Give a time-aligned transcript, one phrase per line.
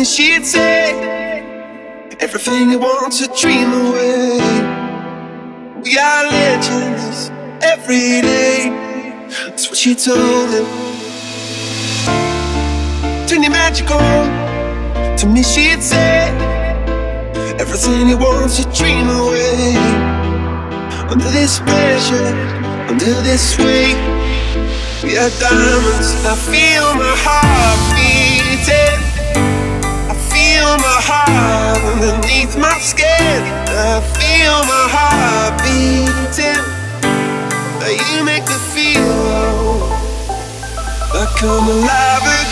[0.00, 0.92] mean, she'd say
[2.20, 4.38] everything you want to dream away.
[5.84, 7.30] We are legends
[7.62, 9.26] every day.
[9.46, 10.64] That's what she told him.
[13.26, 14.00] Turn it magical.
[15.18, 16.32] To me, she'd say
[17.58, 19.76] everything you want to dream away.
[21.12, 22.30] Under this pressure,
[22.88, 24.00] under this weight.
[25.04, 26.08] We are diamonds.
[26.24, 29.00] I feel my heart beating.
[30.08, 33.42] I feel my heart underneath my skin.
[33.68, 36.64] I feel my heart beating.
[38.14, 39.80] You make me feel
[41.14, 42.49] like I'm alive again.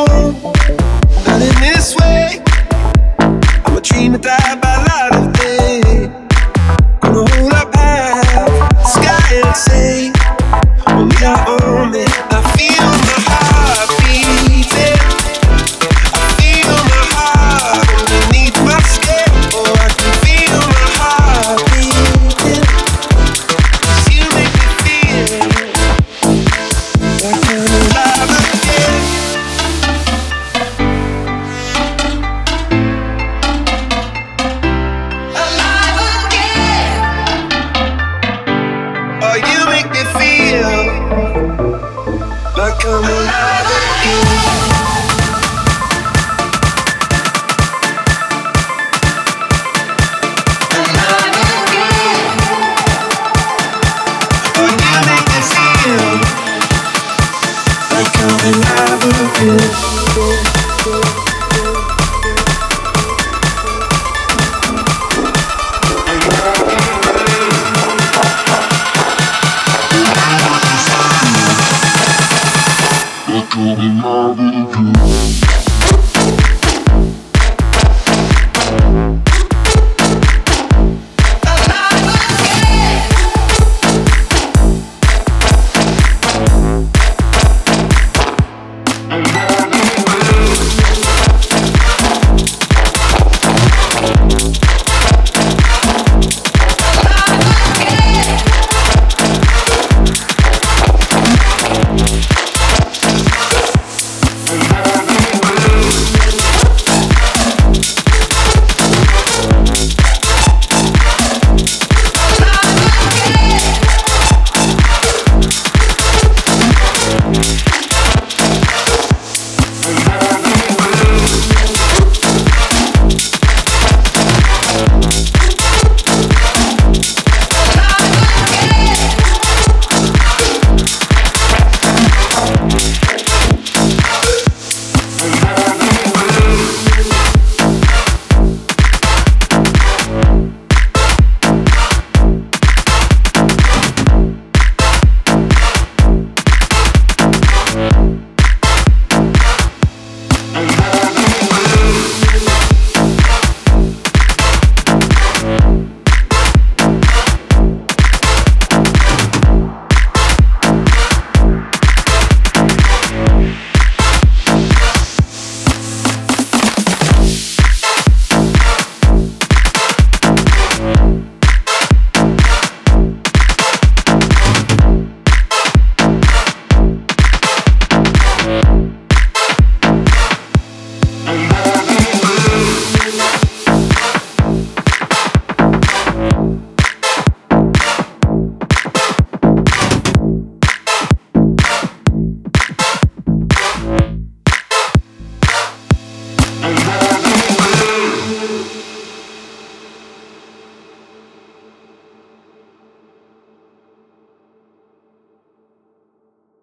[0.00, 0.57] Oh.
[42.76, 44.67] come alive again.